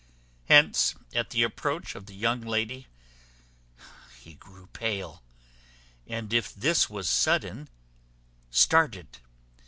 [0.47, 2.87] Hence, at the approach of the young lady,
[4.19, 5.21] he grew pale;
[6.07, 7.69] and if this was sudden,
[8.49, 9.19] started.